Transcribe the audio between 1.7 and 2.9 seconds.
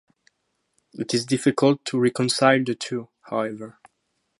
to reconcile the